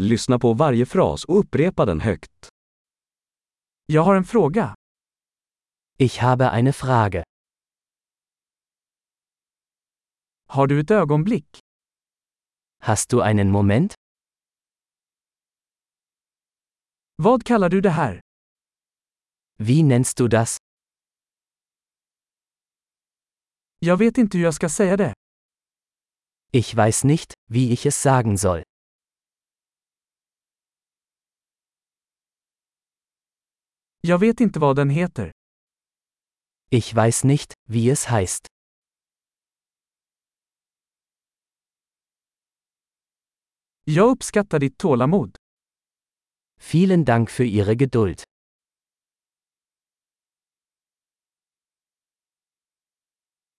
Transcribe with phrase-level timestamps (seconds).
[0.00, 2.48] Lyssna på varje fras och upprepa den högt.
[3.86, 4.74] Jag har en fråga.
[5.98, 7.24] Ich habe eine Frage.
[10.46, 11.58] Har du ett ögonblick?
[12.78, 13.94] Hast du einen Moment?
[17.16, 18.20] Vad kallar du det här?
[19.58, 20.56] Wie nennst du das?
[23.78, 25.14] Jag vet inte hur jag ska säga det.
[26.52, 28.62] Ich weiß nicht, wie ich es sagen soll.
[34.00, 35.32] Jag vet inte vad den heter.
[36.70, 38.46] Ich weiß nicht, wie es heißt.
[43.84, 45.36] Jag uppskattar ditt tålamod.
[46.58, 48.22] Vielen Dank für Ihre Geduld.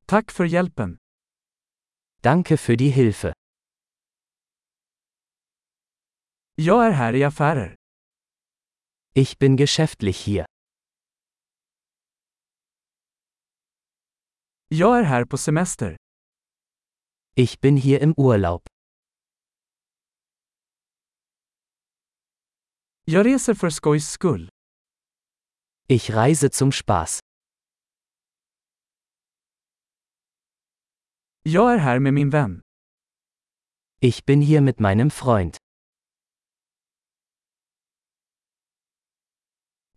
[0.05, 0.98] Tack för hjälpen.
[2.22, 3.34] Danke für die Hilfe.
[6.55, 7.77] Jag är här i affärer.
[9.20, 10.46] Ich bin geschäftlich hier.
[14.68, 15.96] Jag är här på semester.
[17.35, 18.62] Ich bin hier im Urlaub.
[23.05, 24.49] Jag reser för skojs skull.
[25.87, 27.20] Ich reise zum Spaß.
[31.43, 32.62] Jag är här med min vän.
[34.02, 35.57] Ich bin hier mit meinem Freund.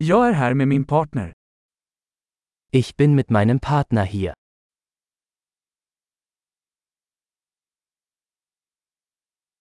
[0.02, 1.32] Jag är här med min partner.
[2.72, 4.34] Ich bin mit meinem Partner hier.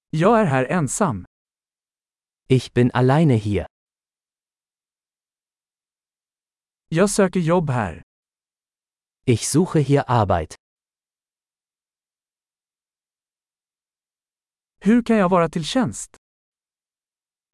[0.10, 1.26] Jag är här ensam.
[2.48, 3.66] Ich bin alleine hier.
[6.88, 8.04] Jag söker jobb här.
[9.26, 10.56] Ich suche hier Arbeit.
[14.82, 16.18] Hur kan jag vara till tjänst?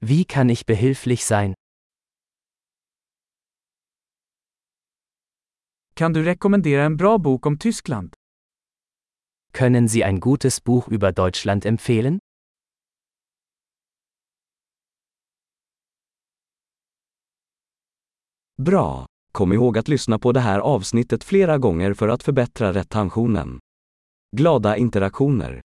[0.01, 1.55] Wie kann ich behilflich sein?
[5.97, 8.13] Kan du rekommendera en bra bok om Tyskland?
[9.53, 12.19] Können Sie ein gutes Buch über Deutschland empfehlen?
[18.57, 19.05] Bra!
[19.31, 23.59] Kom ihåg att lyssna på det här avsnittet flera gånger för att förbättra retentionen.
[24.37, 25.61] Glada interaktioner!